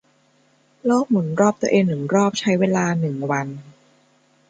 [0.85, 3.47] โลกหมุนรอบตัวเองหนึ่งรอบใช้เวลาหนึ่งวัน